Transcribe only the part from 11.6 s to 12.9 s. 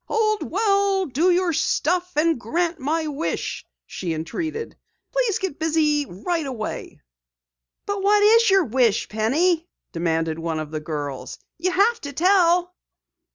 have to tell."